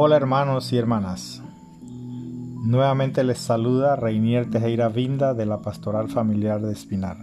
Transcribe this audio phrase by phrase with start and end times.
[0.00, 1.42] Hola hermanos y hermanas.
[1.90, 7.16] Nuevamente les saluda Reinier Tejera Vinda de la Pastoral Familiar de Espinar,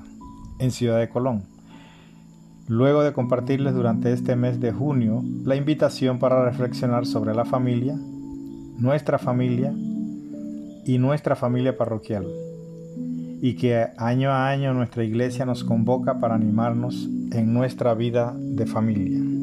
[0.60, 1.43] en Ciudad de Colón.
[2.68, 7.96] Luego de compartirles durante este mes de junio la invitación para reflexionar sobre la familia,
[8.78, 9.73] nuestra familia
[10.86, 12.28] y nuestra familia parroquial,
[13.42, 18.65] y que año a año nuestra iglesia nos convoca para animarnos en nuestra vida de
[18.65, 19.35] familia.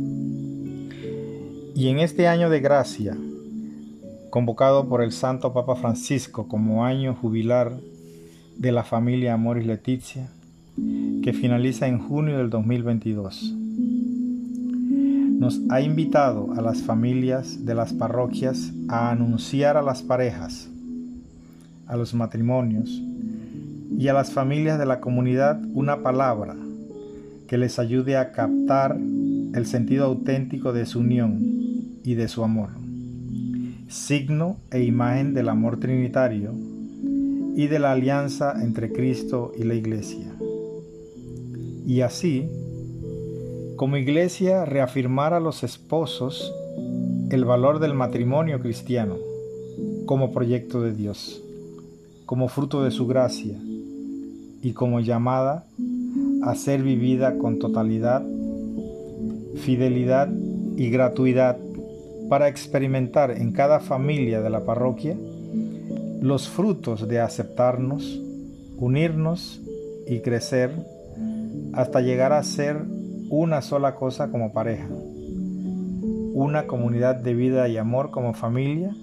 [1.82, 3.16] Y en este año de gracia,
[4.30, 7.72] convocado por el Santo Papa Francisco como año jubilar
[8.56, 10.28] de la familia Amoris Leticia,
[11.24, 13.52] que finaliza en junio del 2022,
[15.40, 20.68] nos ha invitado a las familias de las parroquias a anunciar a las parejas,
[21.88, 23.02] a los matrimonios
[23.98, 26.54] y a las familias de la comunidad una palabra
[27.48, 31.51] que les ayude a captar el sentido auténtico de su unión
[32.04, 32.70] y de su amor,
[33.88, 36.52] signo e imagen del amor trinitario
[37.54, 40.32] y de la alianza entre Cristo y la Iglesia.
[41.86, 42.48] Y así,
[43.76, 46.52] como Iglesia, reafirmar a los esposos
[47.30, 49.16] el valor del matrimonio cristiano
[50.06, 51.42] como proyecto de Dios,
[52.26, 53.56] como fruto de su gracia
[54.62, 55.66] y como llamada
[56.42, 58.22] a ser vivida con totalidad,
[59.56, 60.28] fidelidad
[60.76, 61.58] y gratuidad
[62.32, 65.18] para experimentar en cada familia de la parroquia
[66.22, 68.22] los frutos de aceptarnos,
[68.78, 69.60] unirnos
[70.06, 70.70] y crecer
[71.74, 72.78] hasta llegar a ser
[73.28, 74.88] una sola cosa como pareja,
[76.32, 78.96] una comunidad de vida y amor como familia,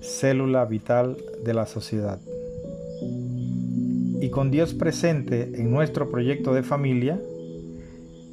[0.00, 2.20] célula vital de la sociedad.
[4.22, 7.20] Y con Dios presente en nuestro proyecto de familia,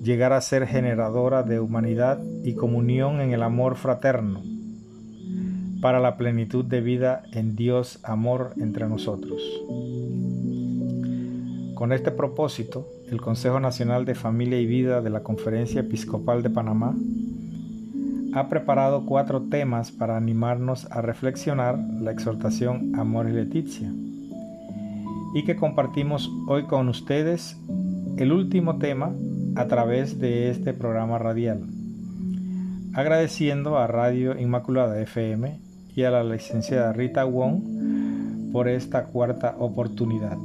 [0.03, 4.41] llegar a ser generadora de humanidad y comunión en el amor fraterno,
[5.81, 9.41] para la plenitud de vida en Dios amor entre nosotros.
[11.73, 16.49] Con este propósito, el Consejo Nacional de Familia y Vida de la Conferencia Episcopal de
[16.49, 16.93] Panamá
[18.33, 23.89] ha preparado cuatro temas para animarnos a reflexionar la exhortación Amor y Leticia
[25.33, 27.57] y que compartimos hoy con ustedes
[28.17, 29.11] el último tema
[29.55, 31.61] a través de este programa radial.
[32.93, 35.59] Agradeciendo a Radio Inmaculada FM
[35.95, 40.37] y a la licenciada Rita Wong por esta cuarta oportunidad.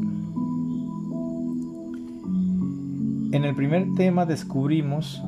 [3.33, 5.23] En el primer tema descubrimos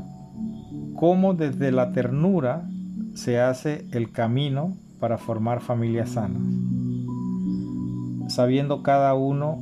[0.94, 2.68] cómo desde la ternura
[3.14, 6.42] se hace el camino para formar familias sanas,
[8.28, 9.58] sabiendo cada uno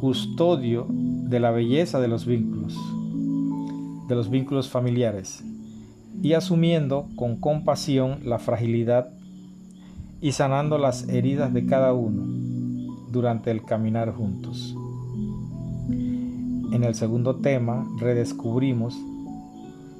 [0.00, 2.78] custodio de la belleza de los vínculos
[4.08, 5.44] de los vínculos familiares
[6.22, 9.10] y asumiendo con compasión la fragilidad
[10.20, 12.24] y sanando las heridas de cada uno
[13.10, 14.74] durante el caminar juntos.
[16.72, 18.98] En el segundo tema redescubrimos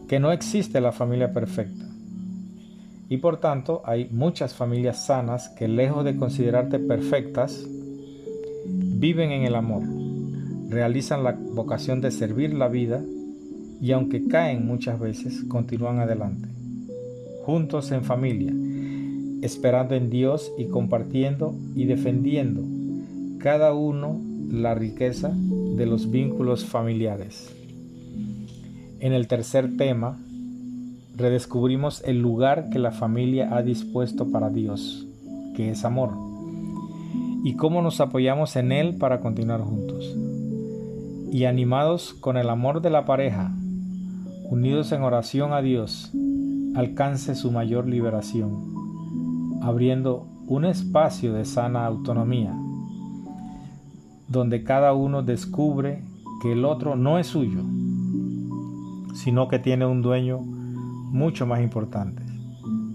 [0.09, 1.85] que no existe la familia perfecta
[3.09, 7.67] y por tanto hay muchas familias sanas que lejos de considerarte perfectas,
[8.67, 9.83] viven en el amor,
[10.69, 13.03] realizan la vocación de servir la vida
[13.81, 16.49] y aunque caen muchas veces, continúan adelante,
[17.45, 18.53] juntos en familia,
[19.43, 22.63] esperando en Dios y compartiendo y defendiendo
[23.39, 27.55] cada uno la riqueza de los vínculos familiares.
[29.01, 30.19] En el tercer tema,
[31.17, 35.07] redescubrimos el lugar que la familia ha dispuesto para Dios,
[35.55, 36.11] que es amor,
[37.45, 40.17] y cómo nos apoyamos en Él para continuar juntos.
[41.31, 43.53] Y animados con el amor de la pareja,
[44.51, 46.11] unidos en oración a Dios,
[46.75, 52.59] alcance su mayor liberación, abriendo un espacio de sana autonomía,
[54.27, 56.03] donde cada uno descubre
[56.41, 57.63] que el otro no es suyo,
[59.15, 62.23] sino que tiene un dueño mucho más importante,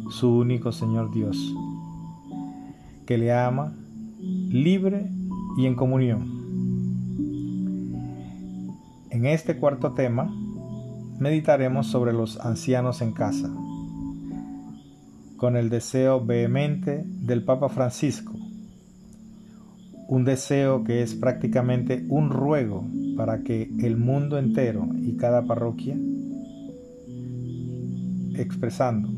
[0.10, 1.38] su único Señor Dios,
[3.06, 3.76] que le ama
[4.20, 5.12] libre
[5.58, 6.34] y en comunión.
[9.12, 10.34] En este cuarto tema,
[11.20, 13.50] meditaremos sobre los ancianos en casa,
[15.38, 18.34] con el deseo vehemente del Papa Francisco,
[20.08, 25.98] un deseo que es prácticamente un ruego para que el mundo entero y cada parroquia,
[28.36, 29.10] expresando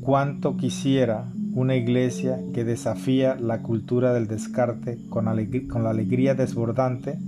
[0.00, 5.26] cuánto quisiera una iglesia que desafía la cultura del descarte con,
[5.68, 7.18] con la alegría desbordante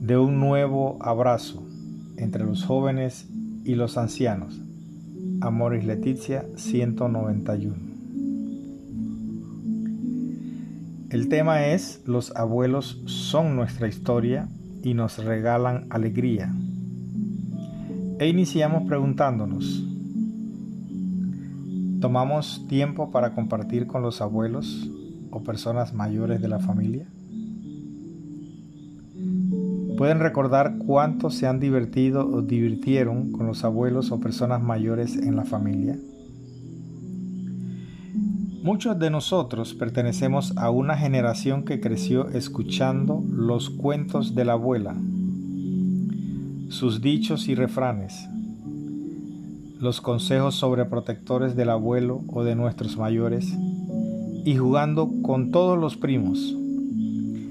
[0.00, 1.64] de un nuevo abrazo
[2.16, 3.28] entre los jóvenes
[3.64, 4.60] y los ancianos,
[5.40, 7.74] Amoris Leticia 191.
[11.10, 14.48] El tema es Los abuelos son nuestra historia
[14.82, 16.52] y nos regalan alegría.
[18.18, 19.84] E iniciamos preguntándonos,
[22.00, 24.90] ¿tomamos tiempo para compartir con los abuelos
[25.30, 27.06] o personas mayores de la familia?
[29.96, 35.36] ¿Pueden recordar cuánto se han divertido o divirtieron con los abuelos o personas mayores en
[35.36, 35.96] la familia?
[38.64, 44.96] Muchos de nosotros pertenecemos a una generación que creció escuchando los cuentos de la abuela,
[46.70, 48.28] sus dichos y refranes,
[49.78, 53.54] los consejos sobreprotectores del abuelo o de nuestros mayores,
[54.44, 56.56] y jugando con todos los primos,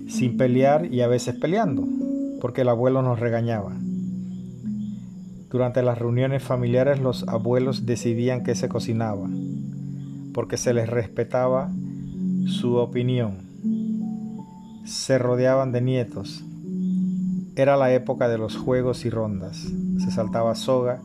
[0.08, 1.88] sin pelear y a veces peleando
[2.44, 3.72] porque el abuelo nos regañaba.
[5.50, 9.30] Durante las reuniones familiares los abuelos decidían qué se cocinaba,
[10.34, 11.72] porque se les respetaba
[12.46, 13.38] su opinión.
[14.84, 16.44] Se rodeaban de nietos.
[17.56, 19.66] Era la época de los juegos y rondas.
[20.00, 21.00] Se saltaba soga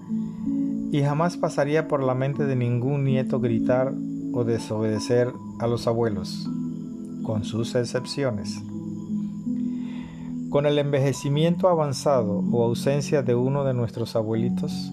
[0.91, 3.95] y jamás pasaría por la mente de ningún nieto gritar
[4.33, 6.51] o desobedecer a los abuelos,
[7.23, 8.61] con sus excepciones.
[10.51, 14.91] Con el envejecimiento avanzado o ausencia de uno de nuestros abuelitos,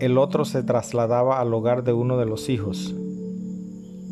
[0.00, 2.94] el otro se trasladaba al hogar de uno de los hijos,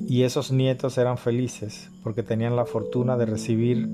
[0.07, 3.89] y esos nietos eran felices porque tenían la fortuna de recibir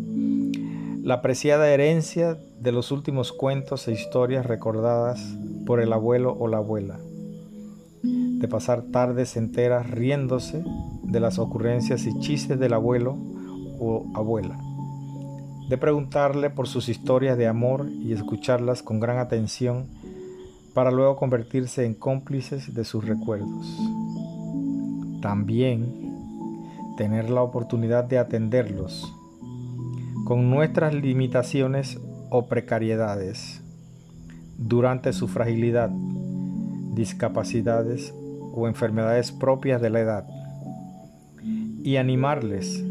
[1.05, 5.25] la apreciada herencia de los últimos cuentos e historias recordadas
[5.67, 6.99] por el abuelo o la abuela,
[8.03, 10.65] de pasar tardes enteras riéndose
[11.05, 13.17] de las ocurrencias y chistes del abuelo
[13.79, 14.59] o abuela
[15.69, 19.87] de preguntarle por sus historias de amor y escucharlas con gran atención
[20.75, 23.79] para luego convertirse en cómplices de sus recuerdos.
[25.21, 26.09] También
[26.97, 29.13] tener la oportunidad de atenderlos
[30.25, 31.99] con nuestras limitaciones
[32.31, 33.61] o precariedades
[34.57, 35.91] durante su fragilidad,
[36.95, 38.13] discapacidades
[38.53, 40.27] o enfermedades propias de la edad
[41.83, 42.85] y animarles,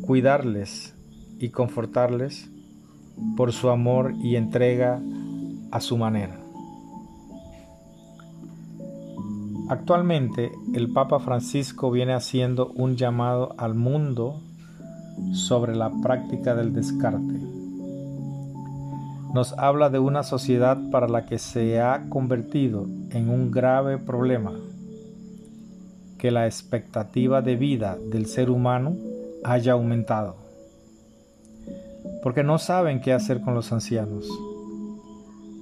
[0.00, 0.94] cuidarles,
[1.42, 2.48] y confortarles
[3.36, 5.02] por su amor y entrega
[5.72, 6.38] a su manera.
[9.68, 14.40] Actualmente el Papa Francisco viene haciendo un llamado al mundo
[15.32, 17.40] sobre la práctica del descarte.
[19.34, 24.52] Nos habla de una sociedad para la que se ha convertido en un grave problema,
[26.18, 28.94] que la expectativa de vida del ser humano
[29.42, 30.41] haya aumentado
[32.22, 34.28] porque no saben qué hacer con los ancianos.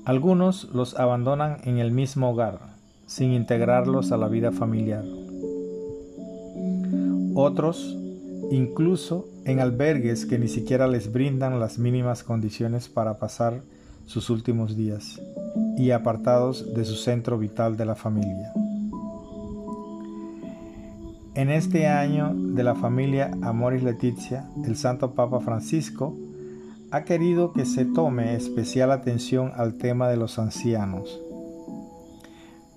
[0.04, 2.58] Algunos los abandonan en el mismo hogar,
[3.06, 5.04] sin integrarlos a la vida familiar.
[7.34, 7.96] Otros,
[8.50, 13.62] incluso en albergues que ni siquiera les brindan las mínimas condiciones para pasar
[14.06, 15.20] sus últimos días
[15.78, 18.52] y apartados de su centro vital de la familia.
[21.34, 26.16] En este año de la familia Amoris Leticia, el Santo Papa Francisco
[26.92, 31.20] ha querido que se tome especial atención al tema de los ancianos,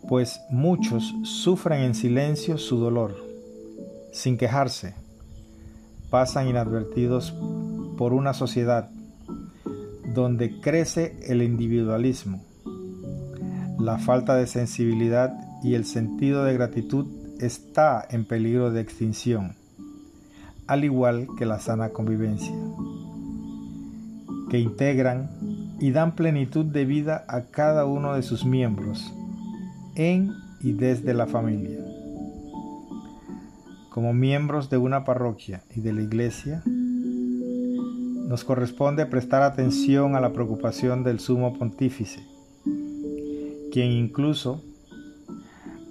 [0.08, 3.16] pues muchos sufren en silencio su dolor,
[4.12, 4.94] sin quejarse,
[6.12, 7.34] pasan inadvertidos
[7.98, 8.92] por una sociedad
[10.14, 12.44] donde crece el individualismo,
[13.80, 17.08] la falta de sensibilidad y el sentido de gratitud
[17.40, 19.56] está en peligro de extinción,
[20.68, 22.54] al igual que la sana convivencia
[24.54, 25.32] que integran
[25.80, 29.12] y dan plenitud de vida a cada uno de sus miembros,
[29.96, 30.32] en
[30.62, 31.80] y desde la familia.
[33.90, 36.62] Como miembros de una parroquia y de la iglesia,
[38.28, 42.20] nos corresponde prestar atención a la preocupación del sumo pontífice,
[43.72, 44.62] quien incluso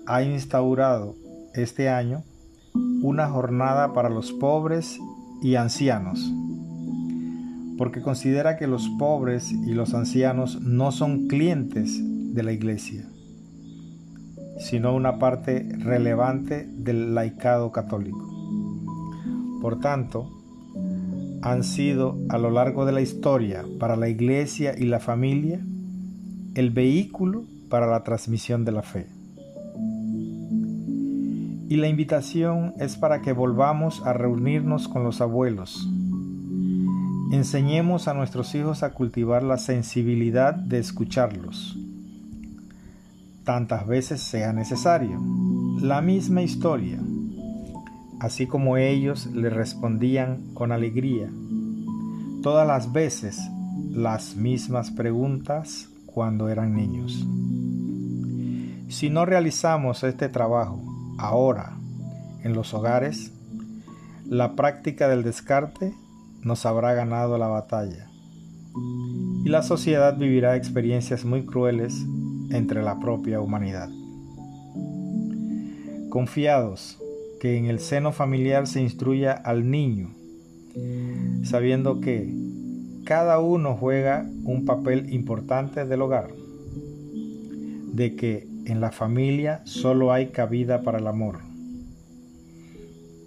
[0.07, 1.17] ha instaurado
[1.53, 2.23] este año
[3.03, 5.01] una jornada para los pobres
[5.43, 6.33] y ancianos
[7.83, 12.01] porque considera que los pobres y los ancianos no son clientes
[12.33, 13.09] de la iglesia,
[14.61, 18.25] sino una parte relevante del laicado católico.
[19.61, 20.31] Por tanto,
[21.43, 25.59] han sido a lo largo de la historia para la iglesia y la familia
[26.55, 29.09] el vehículo para la transmisión de la fe.
[31.69, 35.89] Y la invitación es para que volvamos a reunirnos con los abuelos,
[37.33, 41.79] Enseñemos a nuestros hijos a cultivar la sensibilidad de escucharlos,
[43.43, 45.19] tantas veces sea necesario.
[45.81, 46.99] La misma historia,
[48.21, 51.31] así como ellos le respondían con alegría.
[52.43, 53.41] Todas las veces
[53.91, 57.27] las mismas preguntas cuando eran niños.
[58.91, 60.83] Si no realizamos este trabajo
[61.17, 61.73] ahora
[62.45, 63.33] en los hogares,
[64.27, 65.95] la práctica del descarte
[66.43, 68.09] nos habrá ganado la batalla
[69.45, 71.95] y la sociedad vivirá experiencias muy crueles
[72.51, 73.91] entre la propia humanidad.
[76.09, 76.99] Confiados
[77.41, 80.11] que en el seno familiar se instruya al niño,
[81.43, 82.33] sabiendo que
[83.05, 86.31] cada uno juega un papel importante del hogar,
[87.93, 91.41] de que en la familia solo hay cabida para el amor,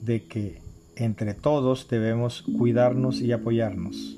[0.02, 0.65] de que
[0.96, 4.18] entre todos debemos cuidarnos y apoyarnos,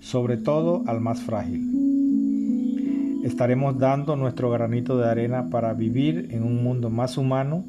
[0.00, 3.20] sobre todo al más frágil.
[3.24, 7.64] Estaremos dando nuestro granito de arena para vivir en un mundo más humano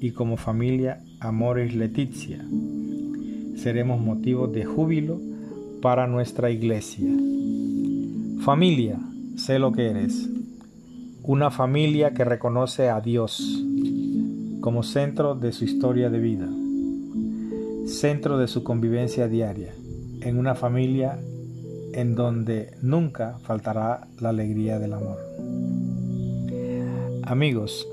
[0.00, 2.44] y como familia Amores Leticia.
[3.56, 5.20] Seremos motivos de júbilo
[5.80, 7.08] para nuestra iglesia.
[8.40, 8.98] Familia,
[9.36, 10.28] sé lo que eres.
[11.22, 13.62] Una familia que reconoce a Dios
[14.60, 16.48] como centro de su historia de vida
[17.86, 19.72] centro de su convivencia diaria,
[20.20, 21.18] en una familia
[21.92, 25.18] en donde nunca faltará la alegría del amor.
[27.22, 27.86] Amigos,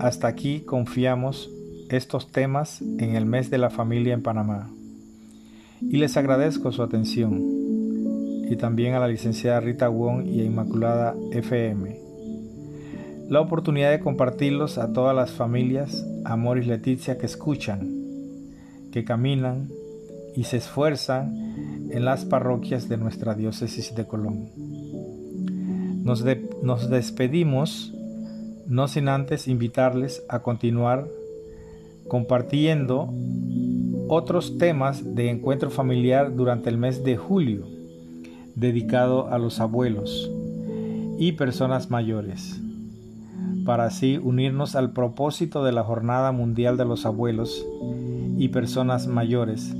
[0.00, 1.50] hasta aquí confiamos
[1.90, 4.70] estos temas en el mes de la familia en Panamá.
[5.80, 7.40] Y les agradezco su atención.
[8.50, 12.08] Y también a la licenciada Rita Wong y a Inmaculada FM
[13.28, 17.97] la oportunidad de compartirlos a todas las familias Amor y Leticia que escuchan
[18.92, 19.68] que caminan
[20.36, 24.48] y se esfuerzan en las parroquias de nuestra diócesis de Colón.
[26.04, 26.24] Nos,
[26.62, 27.92] nos despedimos
[28.66, 31.08] no sin antes invitarles a continuar
[32.08, 33.12] compartiendo
[34.08, 37.66] otros temas de encuentro familiar durante el mes de julio,
[38.54, 40.30] dedicado a los abuelos
[41.18, 42.60] y personas mayores,
[43.64, 47.66] para así unirnos al propósito de la Jornada Mundial de los Abuelos
[48.38, 49.74] y personas mayores,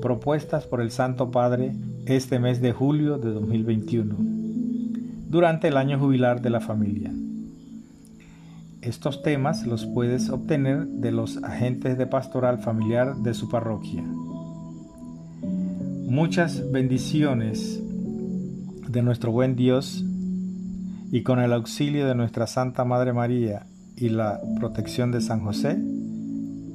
[0.00, 1.74] propuestas por el Santo Padre
[2.06, 4.16] este mes de julio de 2021,
[5.28, 7.12] durante el año jubilar de la familia.
[8.80, 14.02] Estos temas los puedes obtener de los agentes de pastoral familiar de su parroquia.
[16.08, 17.80] Muchas bendiciones
[18.88, 20.02] de nuestro buen Dios
[21.12, 23.66] y con el auxilio de nuestra Santa Madre María
[23.96, 25.78] y la protección de San José,